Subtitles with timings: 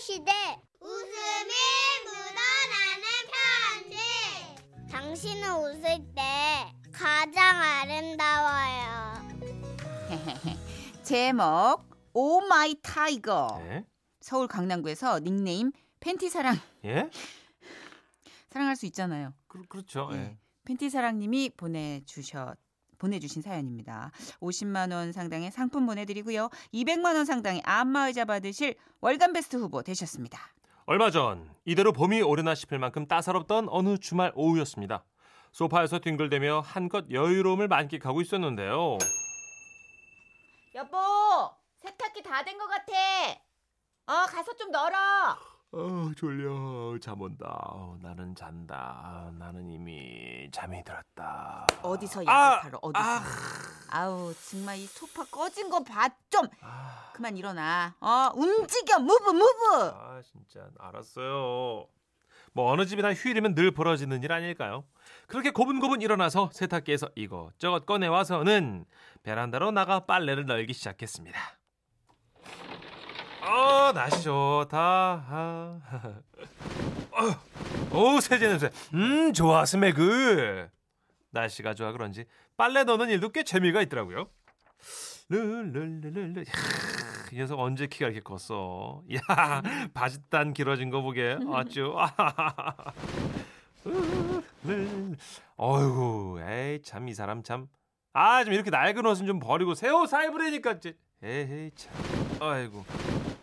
[0.00, 0.32] 시대
[0.80, 1.52] 웃음이
[2.04, 3.04] 묻어나는
[3.90, 5.82] 편지 당신은 웃을
[6.14, 9.14] 때 가장 아름다워요
[11.02, 13.60] 제목 oh my tiger.
[13.66, 13.84] 예?
[14.20, 17.10] 서울 강남구에서 닉네임 팬티 사랑 예?
[18.50, 19.34] 사랑할 수 있잖아요.
[19.48, 20.08] 그, 그렇죠.
[20.12, 20.16] 예.
[20.16, 20.38] 예.
[20.64, 22.54] 팬티 사랑님이 보내주셔
[23.04, 24.10] 보내주신 사연입니다.
[24.40, 26.48] 50만 원 상당의 상품 보내드리고요.
[26.72, 30.38] 200만 원 상당의 안마의자 받으실 월간 베스트 후보 되셨습니다.
[30.86, 35.04] 얼마 전 이대로 봄이 오려나 싶을 만큼 따사롭던 어느 주말 오후였습니다.
[35.52, 38.98] 소파에서 뒹굴대며 한껏 여유로움을 만끽하고 있었는데요.
[40.74, 40.96] 여보,
[41.82, 42.92] 세탁기 다 된 것 같아.
[44.06, 44.96] 어, 가서 좀 널어.
[45.76, 46.96] 어, 졸려.
[47.00, 47.46] 잠 온다.
[47.72, 48.76] 어, 나는 잔다.
[49.02, 51.66] 아, 나는 이미 잠이 들었다.
[51.82, 52.78] 어디서 아, 약을 팔어?
[52.82, 53.04] 어디서?
[53.04, 53.22] 아.
[53.90, 56.46] 아, 우 정말 이 소파 꺼진 거 봐 좀.
[56.62, 57.94] 아, 그만 일어나.
[58.00, 59.74] 어, 움직여, 무브, 무브.
[59.94, 61.86] 아, 진짜 알았어요.
[62.52, 64.84] 뭐 어느 집이나 휴일이면 늘 벌어지는 일 아닐까요?
[65.26, 68.84] 그렇게 고분고분 일어나서 세탁기에서 이것저것 꺼내 와서는
[69.24, 71.36] 베란다로 나가 빨래를 널기 시작했습니다.
[73.46, 74.78] 어, 날씨 좋다.
[74.78, 75.80] 아.
[77.12, 78.70] 어, 오, 세제 냄새.
[78.94, 80.68] 음, 좋아, 스매그.
[81.30, 82.24] 날씨가 좋아 그런지
[82.56, 84.28] 빨래 넣는 일도 꽤 재미가 있더라고요.
[85.28, 86.40] 르르르르르.
[86.40, 86.44] 야,
[87.32, 89.02] 이 녀석 언제 키가 이렇게 컸어?
[89.14, 89.62] 야,
[89.94, 91.36] 바짓단 길어진 거 보게.
[91.52, 91.94] 아주.
[95.56, 97.66] 어이구, 에이 참 이 사람 참.
[98.12, 100.76] 아, 좀 이렇게 낡은 옷은 좀 버리고 새 옷 사입으라니까.
[101.22, 101.92] 에이 참.
[102.40, 102.84] 아이고.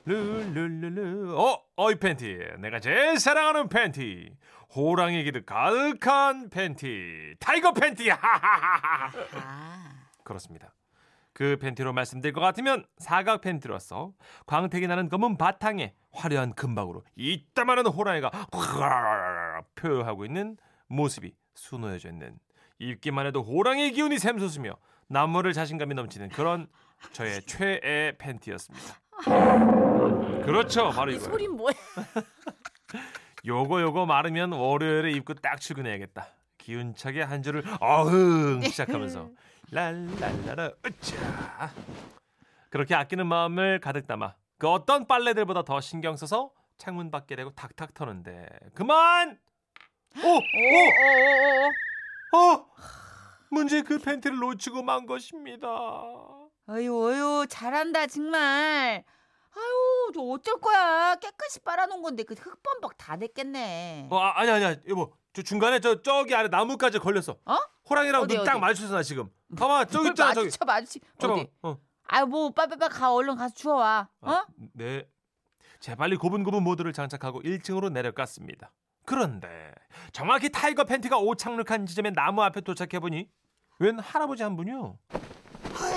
[0.05, 1.35] 르르르르.
[1.37, 2.37] 어, 어이 팬티.
[2.59, 4.35] 내가 제일 사랑하는 팬티.
[4.75, 7.35] 호랑이 기득 가득한 팬티.
[7.39, 8.09] tiger 팬티.
[8.09, 9.11] 하하하하.
[9.35, 9.91] 아.
[10.23, 10.73] 그렇습니다.
[11.33, 14.13] 그 팬티로 말씀드릴 것 같으면 사각 팬티로서
[14.45, 18.31] 광택이 나는 검은 바탕에 화려한 금박으로 이따만한 호랑이가
[19.75, 20.57] 표현하고 있는
[20.87, 22.37] 모습이 수놓여져 있는
[22.79, 24.75] 입기만 해도 호랑이 기운이 샘솟으며
[25.07, 26.67] 남모를 자신감이 넘치는 그런
[27.13, 28.95] 저의 최애 팬티였습니다.
[30.45, 31.31] 그렇죠, 바로 이 이거예요.
[31.31, 31.73] 소리 뭐야?
[33.45, 36.27] 요거 요거 마르면 월요일에 입고 딱 출근해야겠다.
[36.57, 39.29] 기운차게 한 줄을 어흥 시작하면서
[39.71, 41.71] 랄랄라라 으짜
[42.69, 47.93] 그렇게 아끼는 마음을 가득 담아 그 어떤 빨래들보다 더 신경 써서 창문 밖에 대고 탁탁
[47.95, 49.39] 터는데 그만
[50.17, 50.27] 오!
[50.27, 52.37] 오!
[52.37, 52.67] 오, 어!
[53.49, 55.67] 문제 그 팬티를 놓치고 만 것입니다.
[56.69, 59.03] 어유, 어유, 잘한다 정말.
[59.53, 61.15] 아유, 저 어쩔 거야?
[61.15, 64.07] 깨끗이 빨아놓은 건데 그 흙범벅 다 됐겠네.
[64.09, 64.75] 어, 아, 아니 아니야.
[64.87, 65.13] 여보.
[65.33, 67.37] 저 중간에 저 저기 아래 나무까지 걸렸어.
[67.45, 67.57] 어?
[67.89, 68.61] 호랑이랑 어디, 눈딱 어디?
[68.61, 69.29] 마주쳐서 나 지금.
[69.57, 69.85] 봐봐.
[69.85, 70.33] 저기 있잖아.
[70.33, 70.47] 저기.
[70.47, 70.99] 마주쳐 마주치.
[71.19, 71.33] 저거.
[71.35, 71.49] 어디?
[71.63, 71.77] 어.
[72.07, 74.09] 아유, 뭐 빨빨빨 가 얼른 가서 주워와.
[74.21, 74.31] 어?
[74.31, 75.07] 아, 네.
[75.79, 78.71] 재빨리 고분고분 모드를 장착하고 1층으로 내려갔습니다.
[79.05, 79.73] 그런데
[80.13, 83.27] 정확히 tiger 팬티가 오착륙한 지점의 나무 앞에 도착해 보니
[83.79, 84.99] 웬 할아버지 한 분이요.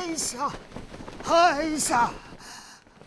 [0.05, 0.51] 하이사
[1.23, 2.13] 하이사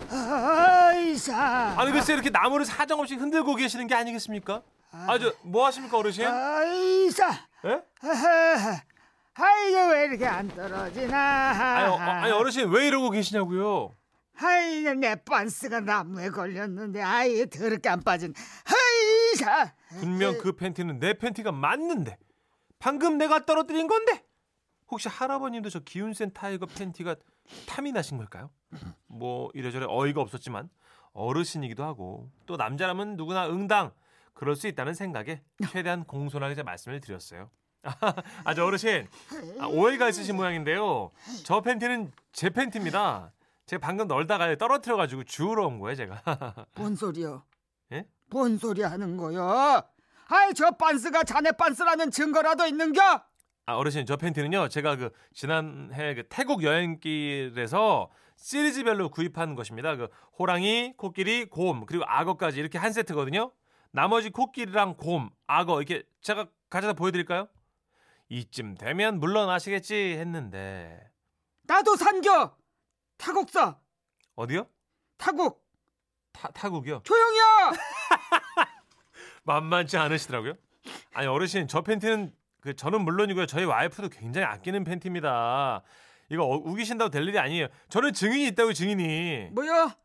[0.09, 4.63] 하이사 아니 글쎄 이렇게 나무를 사정없이 흔들고 계시는 게 아니겠습니까?
[4.91, 6.25] 아저 뭐 하십니까 어르신?
[6.25, 7.29] 하이사
[7.65, 7.83] 예?
[9.33, 11.17] 하이가 왜 이렇게 안 떨어지나
[11.77, 13.95] 아니, 어, 아니 어르신 왜 이러고 계시냐고요?
[14.33, 18.33] 하이가 내 빤스가 나무에 걸렸는데 아이 더럽게 안 빠진
[18.65, 22.17] 하이사 분명 그 팬티는 내 팬티가 맞는데
[22.79, 24.23] 방금 내가 떨어뜨린 건데
[24.89, 27.15] 혹시 할아버님도 저 기운센 tiger 팬티가
[27.67, 28.49] 탐이 나신 걸까요?
[29.07, 30.69] 뭐 이래저래 어이가 없었지만
[31.13, 33.91] 어르신이기도 하고 또 남자라면 누구나 응당
[34.33, 37.49] 그럴 수 있다는 생각에 최대한 공손하게 제 말씀을 드렸어요.
[38.43, 39.07] 아 저 어르신
[39.59, 41.11] 아, 오해가 있으신 모양인데요.
[41.43, 43.31] 저 팬티는 제 팬티입니다.
[43.65, 46.21] 제가 방금 널다가 떨어뜨려가지고 주우러 온 거예요 제가.
[46.75, 47.43] 뭔 소리여
[47.93, 48.05] 예?
[48.29, 49.83] 뭔 소리 하는 거여
[50.29, 53.01] 아이 저 반스가 자네 반스라는 증거라도 있는겨
[53.67, 59.97] 아 어르신 저 팬티는요 제가 그 지난해 그 태국 여행길에서 시리즈별로 구입한 것입니다.
[59.97, 60.07] 그
[60.39, 63.51] 호랑이, 코끼리, 곰 그리고 악어까지 이렇게 한 세트거든요.
[63.91, 67.49] 나머지 코끼리랑 곰, 악어 이렇게 제가 가져다 보여드릴까요?
[68.29, 71.11] 이쯤 되면 물론 아시겠지 했는데
[71.63, 72.55] 나도 산겨
[73.17, 73.77] 타국사
[74.35, 74.65] 어디요?
[75.17, 75.67] 타국
[76.31, 77.01] 타, 타국이요?
[77.03, 77.71] 조용히야
[79.43, 80.53] 만만치 않으시더라고요.
[81.13, 85.81] 아니 어르신 저 팬티는 그 저는 물론이고요 저희 와이프도 굉장히 아끼는 팬티입니다.
[86.29, 87.67] 이거 어- 우기신다고 될 일이 아니에요.
[87.89, 89.49] 저는 증인이 있다고 증인이.
[89.51, 89.95] 뭐야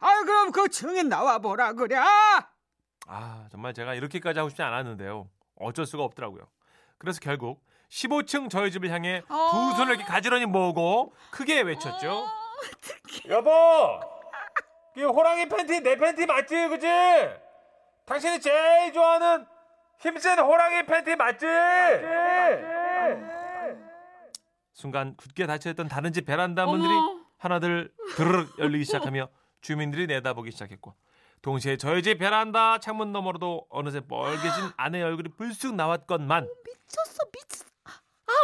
[0.00, 1.96] 아이 그럼 그 증인 나와 보라 그래
[3.06, 5.28] 아, 정말 제가 이렇게까지 하고 싶지 않았는데요.
[5.56, 6.46] 어쩔 수가 없더라고요.
[6.98, 9.50] 그래서 결국 15층 저희 집을 향해 어.
[9.52, 12.26] 두 손을 이렇게 가지런히 모으고 크게 외쳤죠.
[13.28, 14.00] 여보!
[14.96, 16.86] 이 호랑이 팬티 내 팬티 맞지, 그지?
[18.06, 19.46] 당신이 제일 좋아하는
[20.00, 21.46] 힘센 호랑이 팬티 맞지?
[24.72, 26.92] 순간 굳게 닫혀있던 다른 집 베란다 문들이.
[27.38, 29.28] 하나둘 드르륵 열리기 시작하며
[29.60, 30.94] 주민들이 내다보기 시작했고
[31.42, 37.64] 동시에 저희 집 베란다 창문 너머로도 어느새 빨개진 아내의 얼굴이 불쑥 나왔건만 미쳤어 미쳤어.
[37.84, 37.92] 아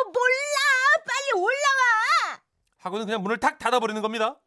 [0.04, 2.40] 몰라 빨리 올라와.
[2.78, 4.38] 하고는 그냥 문을 탁 닫아버리는 겁니다.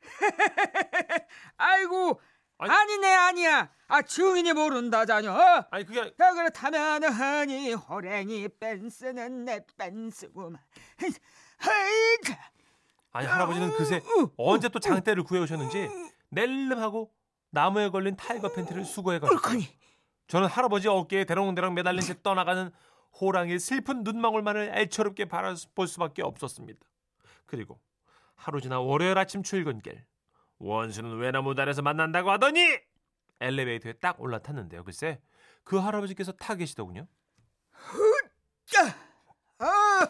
[1.56, 2.20] 아이고
[2.60, 3.70] 아니- 아니 네 아니야.
[3.88, 5.32] 아 증인이 모른다잖여.
[5.32, 5.64] 어?
[5.70, 10.60] 아니 그게 아니- 야 그렇다면 허니 호랭이 빤스는 내 빤스구만.
[11.02, 12.36] 헤이
[13.12, 14.00] 아니 할아버지는 그새
[14.36, 15.88] 언제 또 장대를 구해오셨는지
[16.30, 17.10] 낼름하고
[17.50, 19.18] 나무에 걸린 tiger 팬티를 수거해.
[19.22, 19.66] 옳거니.
[20.28, 22.70] 저는 할아버지 어깨에 대롱대롱 매달린 채 떠나가는
[23.20, 26.78] 호랑이의 슬픈 눈망울만을 애처롭게 바라볼 수밖에 없었습니다.
[27.46, 27.80] 그리고
[28.36, 30.04] 하루 지나 월요일 아침 출근길
[30.60, 32.60] 원수는 외나무 단에서 만난다고 하더니
[33.40, 34.84] 엘리베이터에 딱 올라탔는데요.
[34.84, 35.20] 글쎄
[35.64, 37.08] 그 할아버지께서 타 계시더군요.
[39.58, 40.06] 아,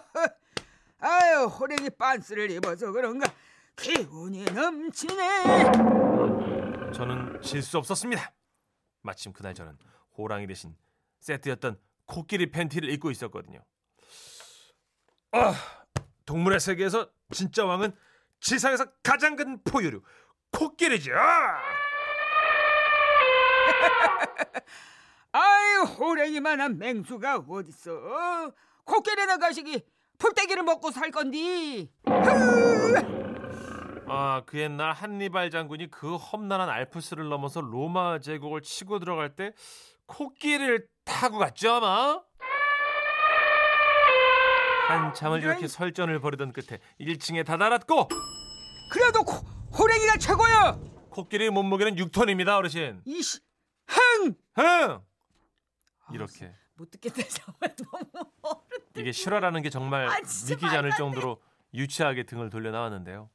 [0.99, 3.33] 아유 호랭이 빤스를 입어서 그런가
[3.77, 5.73] 기운이 넘치네.
[6.93, 8.33] 저는 질 수 없었습니다.
[9.03, 9.79] 마침 그날 저는
[10.19, 10.77] 호랑이 대신
[11.21, 13.65] 세트였던 코끼리 팬티를 입고 있었거든요.
[15.33, 15.55] 아,
[16.27, 17.95] 동물의 세계에서 진짜 왕은
[18.41, 20.03] 지상에서 가장 큰 포유류
[20.53, 21.13] 코끼리죠.
[25.33, 28.53] 아유 호랭이만한 맹수가 어딨어?
[28.85, 29.85] 코끼리 나 가시기
[30.19, 31.91] 풀떼기를 먹고 살 건디.
[34.13, 39.53] 아, 그 옛날 한니발 장군이 그 험난한 알프스를 넘어서 로마 제국을 치고 들어갈 때
[40.07, 42.21] 코끼리를 타고 갔죠 아마.
[44.89, 48.09] 한참을 이렇게 설전을 벌이던 끝에 1층에 다다랐고
[48.91, 49.37] 그래도 코,
[49.77, 50.79] 호랭이가 최고야.
[51.11, 53.03] 코끼리 몸무게는 6톤입니다 어르신.
[53.05, 53.41] 이씨
[53.87, 54.35] 흥.
[54.55, 55.01] 흥!
[56.13, 58.61] 이렇게 못 듣겠다 정말 너무.
[58.97, 61.41] 이게 실화라는 게 정말 아, 믿기지 않을 정도로
[61.75, 63.31] 유치하게 등을 돌려 나왔는데요.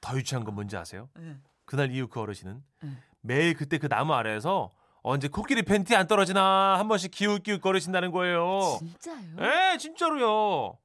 [0.00, 1.08] 더 유치한 건 뭔지 아세요?
[1.14, 1.36] 네.
[1.64, 2.90] 그날 이후 그 어르신은 네.
[3.20, 4.72] 매일 그때 그 나무 아래에서
[5.02, 8.78] 언제 코끼리 팬티 안 떨어지나 한 번씩 기웃기웃 거리신다는 거예요.
[8.78, 9.36] 진짜요?
[9.40, 10.76] 예, 진짜로요.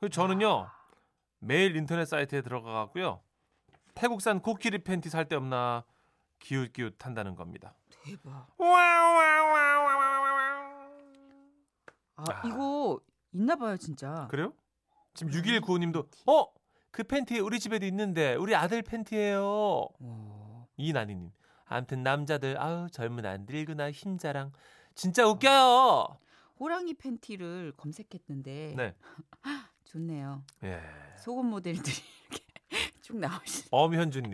[0.00, 0.68] 그래서 저는요
[1.38, 3.20] 매일 인터넷 사이트에 들어가 갖고요
[3.94, 5.84] 태국산 코끼리 팬티 살 데 없나
[6.40, 7.74] 기웃기웃 한다는 겁니다.
[8.04, 8.46] 대박.
[8.58, 9.94] 와와와와와와.
[12.16, 12.42] 아, 아.
[12.46, 13.00] 이거
[13.32, 14.28] 있나 봐요 진짜.
[14.30, 14.52] 그래요?
[15.14, 16.52] 지금 6195님도 어?
[16.90, 19.42] 그 팬티 우리 집에도 있는데 우리 아들 팬티예요.
[19.42, 20.68] 오.
[20.76, 21.30] 이난이 님.
[21.66, 24.52] 아무튼 남자들 아우 젊은 안 늙으나 힘자랑
[24.94, 26.18] 진짜 웃겨요.
[26.60, 28.94] 호랑이 팬티를 검색했는데 네.
[29.84, 30.44] 좋네요.
[30.64, 30.80] 예.
[31.18, 31.96] 속옷 모델들이
[32.30, 32.43] 이렇게
[33.04, 33.68] 쭉 나오시.
[33.70, 34.32] 엄현주님.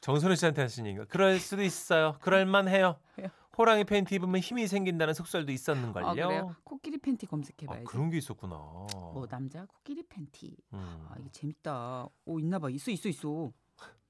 [0.00, 2.16] 정선우 씨한테 얘기가 그럴 수도 있어요.
[2.20, 3.00] 그럴만해요.
[3.16, 3.28] 왜요?
[3.58, 6.06] 호랑이 팬티 입으면 힘이 생긴다는 속설도 있었는걸요.
[6.06, 6.54] 아 그래요?
[6.62, 7.84] 코끼리 팬티 아, 검색해봐야지.
[7.86, 8.54] 그런 게 있었구나.
[8.54, 10.56] 뭐 남자 코끼리 팬티.
[10.72, 11.06] 음.
[11.10, 12.06] 아 이게 재밌다.
[12.26, 12.70] 오 있나 봐.
[12.70, 13.52] 있어 있어 있어.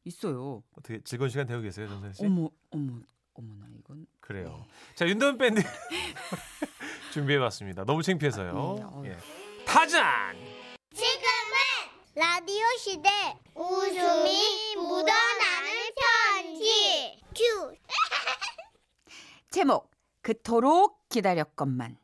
[0.05, 0.63] 있어요.
[0.77, 2.27] 어떻게 즐거운 시간 되고 계세요, 정선 씨?
[2.27, 3.01] 어머 어머
[3.33, 4.07] 어머나 이건.
[4.21, 4.67] 그래요.
[4.95, 5.63] 자, 윤도현 밴드
[7.13, 7.85] 준비해봤습니다.
[7.87, 8.53] 너무 창피해서요.
[8.53, 9.07] 네, 어휴.
[9.07, 9.17] 예.
[9.65, 10.37] 타잔!
[12.15, 13.09] 라디오 시대
[13.55, 15.71] 웃음이 묻어나는
[16.43, 17.75] 편지 큐
[19.51, 19.91] 제목
[20.21, 21.97] 그토록 기다렸건만.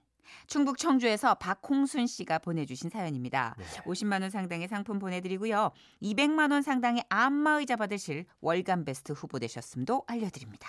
[0.46, 3.54] 충북 청주에서 박홍순 씨가 보내주신 사연입니다.
[3.58, 3.64] 네.
[3.82, 5.72] 50만 원 상당의 상품 보내드리고요.
[6.02, 10.68] 200만 원 상당의 안마의자 받으실 월간 베스트 후보 되셨음도 알려드립니다.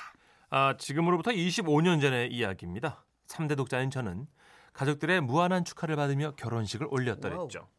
[0.50, 3.06] 아, 지금으로부터 25년 전의 이야기입니다.
[3.28, 4.28] 3대 독자인 저는
[4.74, 7.70] 가족들의 무한한 축하를 받으며 결혼식을 올렸더랬죠.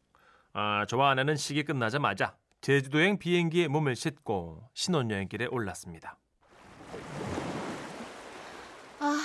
[0.53, 6.17] 아, 저와 아내는 식이 끝나자마자 제주도행 비행기에 몸을 싣고 신혼여행길에 올랐습니다.
[8.99, 9.19] 아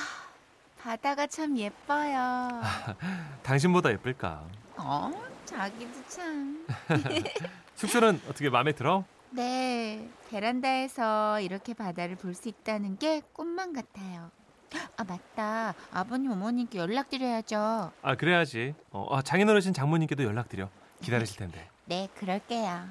[0.81, 2.61] 바다가 참 예뻐요.
[3.43, 4.45] 당신보다 예쁠까?
[4.77, 5.11] 어
[5.45, 6.65] 자기도 참.
[7.75, 9.03] 숙소는 어떻게 마음에 들어?
[9.31, 14.29] 네 베란다에서 이렇게 바다를 볼 수 있다는 게 꿈만 같아요.
[14.95, 17.91] 아 맞다 아버님 어머님께 연락드려야죠.
[18.01, 18.75] 아, 그래야지.
[18.91, 20.69] 어, 아, 장인어르신 장모님께도 연락드려.
[21.01, 21.69] 기다리실 텐데.
[21.85, 22.89] 네 그럴게요.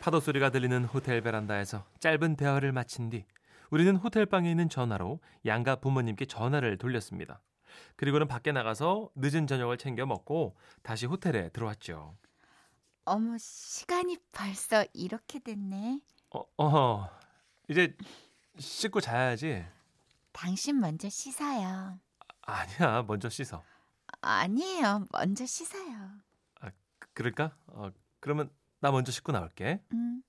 [0.00, 3.24] 파도 소리가 들리는 호텔 베란다에서 짧은 대화를 마친 뒤
[3.70, 7.40] 우리는 호텔 방에 있는 전화로 양가 부모님께 전화를 돌렸습니다.
[7.96, 12.16] 그리고는 밖에 나가서 늦은 저녁을 챙겨 먹고 다시 호텔에 들어왔죠.
[13.04, 16.00] 어머 시간이 벌써 이렇게 됐네.
[16.30, 17.08] 어, 어
[17.68, 17.96] 이제
[18.58, 19.64] 씻고 자야지.
[20.32, 21.98] 당신 먼저 씻어요.
[22.42, 23.62] 아니야, 먼저 씻어.
[24.20, 26.10] 아니에요 먼저 씻어요.
[27.16, 27.56] 그- 그럴까?
[27.68, 29.82] 어, 그러면 나 먼저 씻고 나올게.
[29.92, 30.22] 음.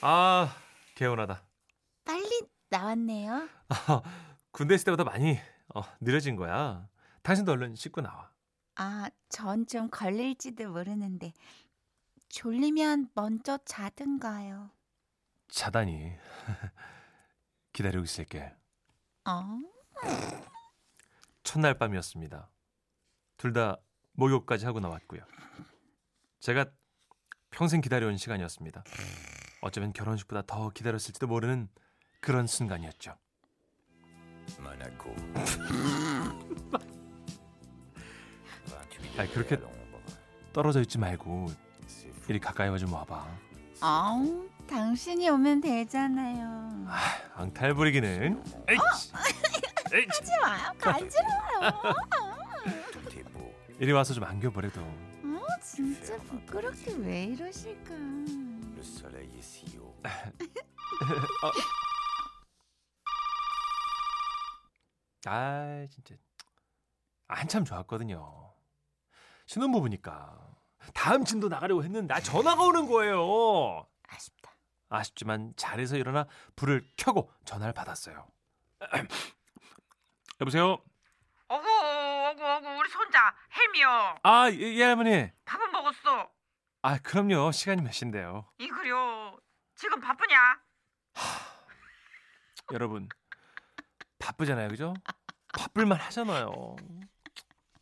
[0.00, 0.54] 아
[0.94, 1.42] 개운하다.
[2.04, 3.48] 빨리 나왔네요.
[4.50, 5.38] 군대 있을 때보다 많이
[5.74, 6.88] 어, 느려진 거야.
[7.22, 8.30] 당신도 얼른 씻고 나와.
[8.76, 11.32] 아, 전 좀 걸릴지도 모르는데
[12.28, 14.70] 졸리면 먼저 자든가요.
[15.48, 16.12] 자다니
[17.72, 18.54] 기다리고 있을게.
[19.24, 19.58] 어?
[21.42, 22.50] 첫날 밤이었습니다.
[23.38, 23.76] 둘 다
[24.12, 25.22] 목욕까지 하고 나왔고요.
[26.40, 26.66] 제가
[27.50, 28.82] 평생 기다려온 시간이었습니다.
[29.62, 31.68] 어쩌면 결혼식보다 더 기다렸을지도 모르는
[32.20, 33.16] 그런 순간이었죠.
[39.16, 39.56] 아니, 그렇게
[40.52, 41.46] 떨어져 있지 말고
[42.28, 43.26] 이리 가까이 와 좀 와봐.
[43.80, 46.86] 아우, 당신이 오면 되잖아요.
[47.34, 48.42] 앙탈 부리기는.
[48.70, 49.12] 에이치.
[49.92, 50.72] 하지 마요.
[50.78, 51.72] 간지러워요.
[53.80, 54.80] 이리 와서 좀 안겨보래도.
[54.80, 57.94] 어, 진짜 부끄럽게 왜 이러실까?
[65.26, 66.14] 아 진짜
[67.28, 68.52] 한참 좋았거든요.
[69.46, 70.56] 신혼부부니까
[70.94, 73.86] 다음 진도 나가려고 했는데 아, 전화가 오는 거예요.
[74.08, 74.56] 아쉽다.
[74.88, 78.26] 아쉽지만 자리에서 일어나 불을 켜고 전화를 받았어요.
[80.40, 80.78] 여보세요.
[81.48, 81.97] 어구
[82.28, 85.30] 어구 어구 우리 손자 햄이요 아, 예, 예, 할머니.
[85.44, 86.30] 밥은 먹었어
[86.82, 87.50] 아, 그럼요.
[87.52, 88.46] 시간이 몇 시인데요.
[88.58, 89.36] 이 그려
[89.74, 90.60] 지금 바쁘냐
[92.72, 93.08] 여러분.
[94.18, 94.68] 바쁘잖아요.
[94.68, 94.94] 그죠?
[95.58, 96.76] 바쁠만 하잖아요.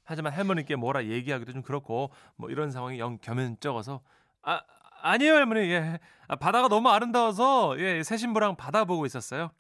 [0.05, 4.00] 하지만 할머니께 뭐라 얘기하기도 좀 그렇고 뭐 이런 상황이 영 겸연쩍어서
[4.43, 4.61] 아
[5.03, 5.99] 아니에요 할머니 예
[6.29, 9.50] 아, 바다가 너무 아름다워서 예 새 신부랑 바다 보고 있었어요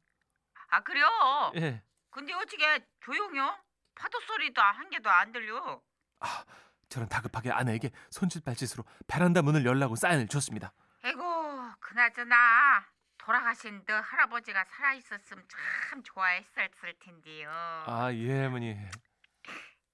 [0.68, 1.04] 아 그려
[1.56, 3.56] 예 근데 어찌게 조용혀
[3.96, 5.80] 파도 소리도 한 개도 안 들려.
[6.88, 10.72] 저는 다급하게 아내에게 손짓발짓으로 베란다 문을 열라고 사인을 줬습니다.
[11.02, 12.86] 에고 그나저나
[13.18, 17.50] 돌아가신 너 할아버지가 살아 있었으면 참 좋아했었을 텐데요.
[17.86, 18.76] 아예 할머니.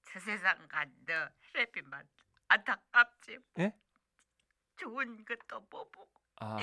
[0.03, 2.07] 저 세상 간너 헬햇빛만
[2.49, 3.39] 안타깝지.
[3.59, 3.73] 예?
[4.75, 6.07] 좋은 것도 못 보고.
[6.39, 6.57] 아.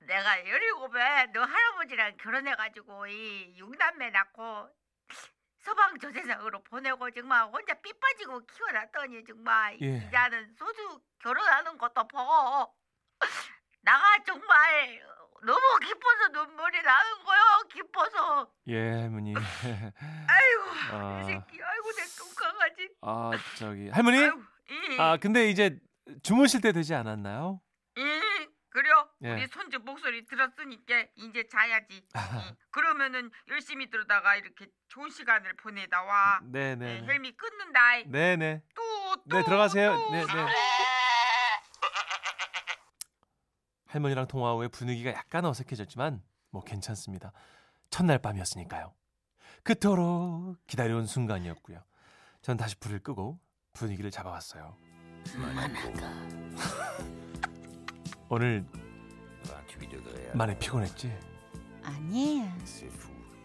[0.00, 4.68] 내가 열일곱에 너 할아버지랑 결혼해가지고 이 육남매 낳고
[5.66, 9.96] 서방 조세상으로 보내고 정말 혼자 삐 빠지고 키워놨더니 정말 예.
[9.96, 12.72] 이자는 소주 결혼하는 것도 보고
[13.82, 15.02] 나가 정말
[15.44, 21.20] 너무 기뻐서 눈물이 나는 거요 기뻐서 예 할머니 아이고 아.
[21.20, 24.38] 이 새끼 아이고 내 똥강아지 아 저기 할머니 아이고
[24.70, 25.80] 이, 아 근데 이제
[26.22, 27.60] 주무실 때 되지 않았나요?
[29.26, 29.32] 예.
[29.32, 32.02] 우리 손주 목소리 들었으니까 이제 자야지 이,
[32.70, 39.36] 그러면은 열심히 들어다가 이렇게 좋은 시간을 보내다 와 네네 네, 헬미 끊는다 네네 또, 또,
[39.36, 40.10] 네 들어가세요 또.
[40.12, 40.46] 네 네
[43.86, 47.32] 할머니랑 통화 후에 분위기가 약간 어색해졌지만 뭐 괜찮습니다.
[47.90, 48.94] 첫날 밤이었으니까요.
[49.62, 51.82] 그토록 기다려온 순간이었고요.
[52.42, 53.38] 전 다시 불을 끄고
[53.72, 54.76] 분위기를 잡아왔어요.
[58.28, 58.64] 오늘
[60.36, 61.16] 많이 피곤했지?
[61.82, 62.52] 아니에요.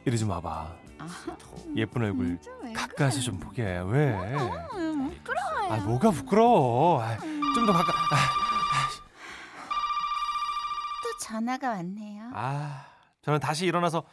[0.05, 0.75] 이리 좀 와봐.
[0.99, 1.07] 아,
[1.75, 2.39] 예쁜 얼굴
[2.75, 3.63] 가까이서 좀 보게.
[3.63, 4.13] 왜?
[4.73, 5.73] 음, 부끄러워요.
[5.73, 7.01] 아 뭐가 부끄러워.
[7.55, 7.91] 좀더 가까.
[11.03, 12.31] 또 전화가 왔네요.
[12.33, 12.85] 아
[13.21, 14.03] 저는 다시 일어나서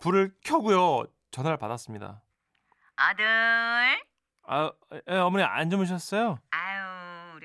[0.00, 1.04] 불을 켜고요.
[1.30, 2.22] 전화를 받았습니다.
[2.96, 3.24] 아들
[4.48, 4.70] 아,
[5.10, 6.38] 예, 어머니 안 주무셨어요?
[6.50, 6.85] 아유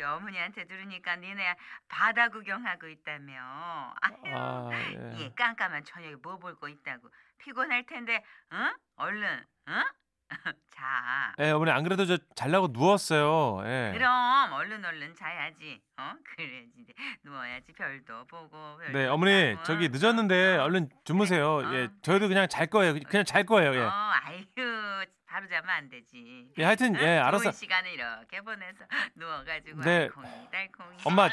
[0.01, 1.55] 우리 어머니한테 들으니까 니네
[1.87, 5.13] 바다 구경하고 있다며 아유 아, 예.
[5.17, 9.83] 이 깜깜한 저녁에 뭐 볼 거 있다고 피곤할 텐데 응 얼른 응?
[10.69, 13.61] 자 예, 어머니 안 그래도 저 잘라고 누웠어요.
[13.65, 13.91] 예.
[13.93, 16.85] 그럼 얼른 얼른 자야지 어 그래야지
[17.23, 19.91] 누워야지 별도 보고 별도 네, 어머니 보고, 저기 응?
[19.91, 21.61] 늦었는데 얼른 주무세요.
[21.73, 21.89] 예, 어.
[22.01, 22.95] 저희도 그냥 잘 거예요.
[23.07, 23.71] 그냥 잘 거예요.
[23.71, 23.79] 어 예.
[23.81, 27.01] 아유 바로 자면 안 되지 예, 하여튼 응?
[27.01, 27.43] 예, 알아서.
[27.43, 28.79] 좋은 시간을 이렇게 보내서
[29.15, 30.09] 누워가지고 네.
[30.51, 31.29] 달콩이 엄마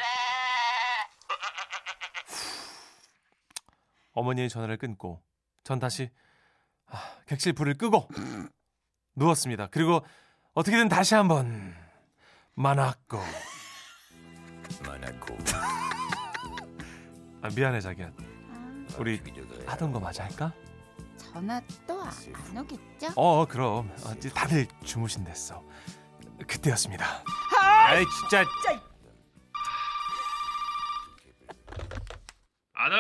[4.12, 5.23] 어머니의 전화를 끊고
[5.64, 6.11] 전 다시
[6.87, 8.09] 아, 객실 불을 끄고
[9.19, 9.69] 누웠습니다.
[9.71, 10.05] 그리고
[10.55, 11.75] 어떻게든 다시 한번
[12.55, 13.19] 만화고
[17.43, 18.07] 아, 미안해 자기야.
[18.17, 19.21] 아, 우리
[19.67, 20.53] 하던 거 마저 할까?
[21.17, 23.13] 전화 또 안 오겠죠?
[23.17, 25.63] 어 그럼 어, 이제 다들 주무신댔어.
[26.47, 27.05] 그때였습니다.
[27.61, 28.45] 아이 진짜.
[32.73, 32.97] 아들,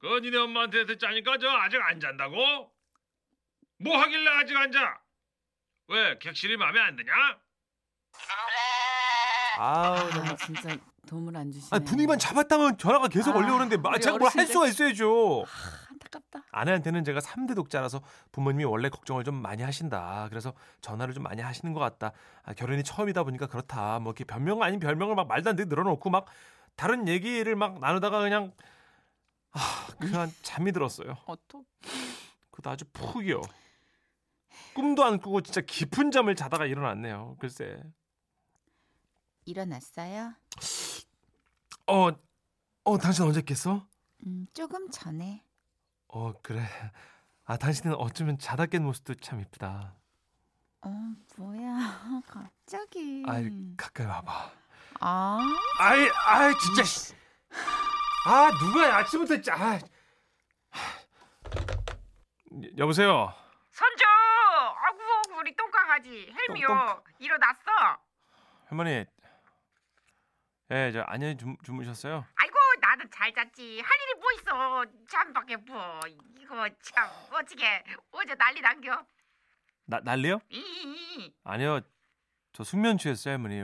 [0.00, 2.36] 그 니네 엄마한테 듣자니까 저 아직 안 잔다고?
[3.82, 4.98] 뭐 하길래 아직 안 자?
[5.88, 7.12] 왜 객실이 마음에 안 드냐?
[9.58, 11.68] 아우 아, 진짜 도움을 안 주시네.
[11.72, 15.44] 아니 분위기만 잡았다면 전화가 계속 아, 올려오는데 아, 우리 제가 뭘할 어르신들- 수가 있어야죠.
[15.90, 16.46] 안타깝다.
[16.52, 18.00] 아내한테는 제가 3대 독자라서
[18.32, 20.26] 부모님이 원래 걱정을 좀 많이 하신다.
[20.30, 22.12] 그래서 전화를 좀 많이 하시는 것 같다.
[22.42, 23.98] 아, 결혼이 처음이다 보니까 그렇다.
[23.98, 26.26] 뭐 이렇게 변명 아닌 별명을 막 말도 안 되게 늘어놓고 막
[26.76, 28.52] 다른 얘기를 막 나누다가 그냥
[29.52, 31.16] 아, 그냥 잠이 들었어요.
[31.26, 31.64] 어떡?
[32.52, 33.40] 그도 아주 푹이요.
[34.74, 37.36] 꿈도 안 꾸고 진짜 깊은 잠을 자다가 일어났네요.
[37.40, 37.82] 글쎄.
[39.44, 40.34] 일어났어요?
[41.86, 42.08] 어,
[42.84, 43.86] 어, 당신 언제 깼어?
[44.26, 45.44] 음, 조금 전에.
[46.08, 46.62] 어, 그래.
[47.44, 49.94] 아, 당신은 어쩌면 자다 깬 모습도 참 이쁘다.
[50.82, 52.22] 어, 뭐야?
[52.26, 53.22] 갑자기.
[53.26, 54.52] 아이, 가까이 와봐.
[55.00, 55.38] 아,
[55.78, 56.82] 아이, 아이, 진짜.
[56.84, 57.14] 씨.
[58.26, 59.54] 아, 누가 아침부터 짜.
[59.54, 59.78] 아.
[62.62, 63.32] 여- 여보세요.
[63.72, 64.09] 선주, 아구
[66.00, 66.66] 똥강아지 헬미요.
[66.66, 67.98] 똥- 일어났어.
[68.68, 69.04] 할머니.
[70.72, 72.24] 예, 저 안녕히 주, 주무셨어요?
[72.36, 73.80] 아이고 나는 잘 잤지.
[73.80, 74.84] 할 일이 뭐 있어.
[75.08, 76.00] 잠밖에 뭐.
[76.38, 79.04] 이거 참 어떻게 어제 난리 난겨.
[79.86, 80.40] 나 난리요?
[80.50, 81.80] 이 아니요.
[82.52, 83.62] 저 숙면 취했어요, 할머니.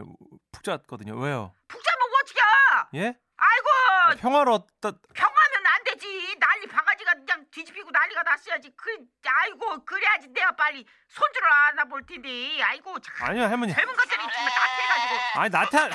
[0.52, 1.16] 푹 잤거든요.
[1.16, 1.54] 왜요?
[1.68, 2.98] 푹 자면 어떻게?
[2.98, 3.18] 예?
[3.36, 3.68] 아이고
[4.08, 4.90] 아, 평화로웠다.
[5.14, 6.36] 평하면 안 되지.
[6.38, 8.70] 난리 바가지가 그냥 뒤집히고 난리가 났어야지.
[8.76, 8.90] 그
[9.24, 12.62] 아이고 그래야지 내가 빨리 손주를 안아볼 텐데.
[12.62, 13.72] 아이고 참 아니요, 할머니.
[13.72, 15.40] 젊은 것들이 정말 나태해가지고.
[15.40, 15.88] 아니, 나타.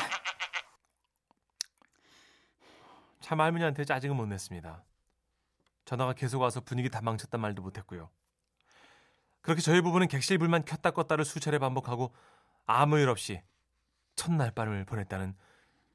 [3.22, 4.84] 참 할머니한테 짜증은 못 냈습니다.
[5.86, 8.10] 전화가 계속 와서 분위기 다 망쳤단 말도 못했고요.
[9.42, 12.14] 그렇게 저희 부부는 객실불만 켰다 껐다를 수차례 반복하고
[12.66, 13.42] 아무 일 없이
[14.16, 15.36] 첫날 밤을 보냈다는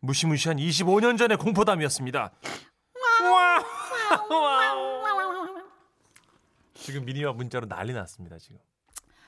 [0.00, 2.32] 무시무시한 25년 전의 공포담이었습니다.
[6.86, 8.38] 지금 미니와 문자로 난리 났습니다.
[8.38, 8.58] 지금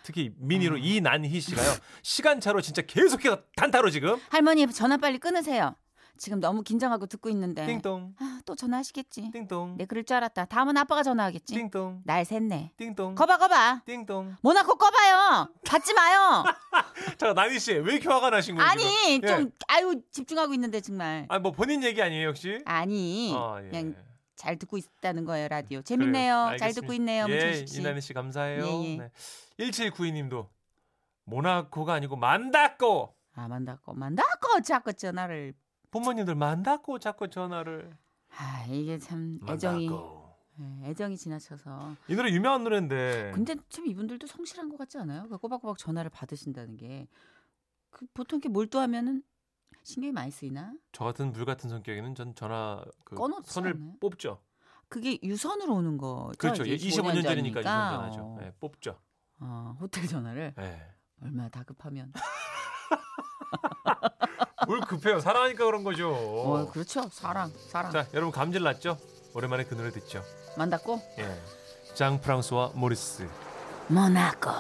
[0.05, 5.75] 특히 미니로 이난희 씨가요 시간차로 진짜 계속해서 단타로 지금 할머니 전화 빨리 끊으세요.
[6.17, 7.67] 지금 너무 긴장하고 듣고 있는데.
[7.67, 9.31] 띵동 아, 또 전화하시겠지.
[9.33, 10.45] 띵동 내 그럴 줄 알았다.
[10.45, 11.53] 다음은 아빠가 전화하겠지.
[11.53, 12.77] 띵동 날 샜네.
[12.77, 13.83] 띵동 거봐 거봐.
[13.87, 15.49] 띵동 모나코 꺼봐요.
[15.65, 16.45] 받지 마요.
[17.19, 18.71] 자 나니 씨왜 이렇게 화가 나신 거예요?
[18.71, 19.29] 아니 지금?
[19.29, 19.51] 좀 예.
[19.67, 21.27] 아유 집중하고 있는데 정말.
[21.29, 22.61] 아니 뭐 본인 얘기 아니에요 혹시?
[22.65, 23.69] 아니 어, 예.
[23.69, 23.97] 그냥
[24.39, 25.83] 잘 듣고 있다는 거예요 라디오.
[25.83, 26.45] 재밌네요.
[26.47, 26.57] 그래요.
[26.59, 26.73] 잘.
[26.73, 27.27] 듣고 있네요.
[27.29, 27.65] 예.
[27.75, 28.65] 이나니 씨 감사해요.
[28.65, 28.97] 예, 예.
[28.97, 29.11] 네.
[29.59, 30.49] 1792님도
[31.25, 33.15] 모나코가 아니고 만다코.
[33.35, 35.55] 아 만다고 만다고 자꾸 전화를.
[35.91, 37.91] 부모님들 만다코 자꾸 전화를.
[38.37, 40.29] 아 이게 참 애정이 만다코.
[40.61, 41.97] 예, 애정이 지나쳐서.
[42.07, 43.33] 이 노래 유명한 노래인데.
[43.35, 45.29] 근데 참 이분들도 성실한 것 같지 않아요?
[45.29, 47.09] 그 꼬박꼬박 전화를 받으신다는 게.
[47.91, 49.23] 그 보통 이렇게 몰두하면은
[49.89, 50.75] 신경이 많이 쓰이나?
[50.93, 53.93] 저 같은 물 같은 성격에는 전 전화 그 선을 않나요?
[54.01, 54.39] 뽑죠.
[54.91, 56.33] 그게 유선으로 오는 거죠.
[56.37, 56.63] 그렇죠.
[56.65, 57.91] 이제 25년 전이니까 유선.
[57.93, 58.21] 전화죠.
[58.21, 58.37] 어.
[58.39, 58.99] 네, 뽑죠.
[59.41, 60.87] 어, 호텔 전화를 네.
[61.23, 62.13] 얼마나 다급하면.
[64.67, 65.21] 뭘 급해요.
[65.21, 66.13] 사랑하니까 그런 거죠.
[66.13, 67.09] 어, 그렇죠.
[67.09, 67.91] 사랑, 사랑.
[67.91, 68.99] 자, 여러분 감질 났죠?
[69.35, 70.23] 오랜만에 그 노래 듣죠.
[70.59, 71.95] 만났고 예.
[71.95, 73.27] 장 프랑스와 모리스.
[73.89, 74.51] 모나코.